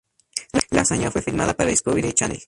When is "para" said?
1.53-1.69